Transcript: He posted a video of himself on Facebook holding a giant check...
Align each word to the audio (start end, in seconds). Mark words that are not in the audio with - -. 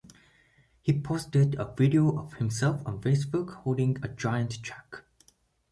He 0.81 0.99
posted 0.99 1.53
a 1.59 1.75
video 1.77 2.17
of 2.17 2.33
himself 2.39 2.81
on 2.87 3.01
Facebook 3.01 3.53
holding 3.61 3.97
a 4.03 4.07
giant 4.07 4.63
check... 4.63 5.03